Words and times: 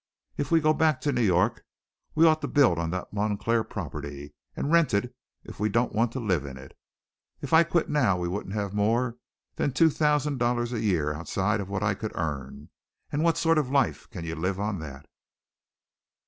If 0.35 0.49
we 0.49 0.59
go 0.61 0.73
back 0.73 0.99
to 1.01 1.11
New 1.11 1.21
York 1.21 1.63
we 2.15 2.25
ought 2.25 2.41
to 2.41 2.47
build 2.47 2.79
on 2.79 2.89
that 2.89 3.13
Montclair 3.13 3.63
property, 3.63 4.33
and 4.55 4.71
rent 4.71 4.95
it 4.95 5.15
if 5.43 5.59
we 5.59 5.69
don't 5.69 5.93
want 5.93 6.11
to 6.13 6.19
live 6.19 6.43
in 6.43 6.57
it. 6.57 6.75
If 7.39 7.53
I 7.53 7.63
quit 7.63 7.87
now 7.87 8.17
we 8.17 8.27
wouldn't 8.27 8.55
have 8.55 8.73
more 8.73 9.17
than 9.57 9.73
two 9.73 9.91
thousand 9.91 10.39
dollars 10.39 10.73
a 10.73 10.79
year 10.81 11.13
outside 11.13 11.61
of 11.61 11.69
what 11.69 11.83
I 11.83 11.93
could 11.93 12.15
earn, 12.15 12.71
and 13.11 13.23
what 13.23 13.37
sort 13.37 13.59
of 13.59 13.69
a 13.69 13.71
life 13.71 14.09
can 14.09 14.25
you 14.25 14.33
live 14.33 14.59
on 14.59 14.79
that?" 14.79 15.05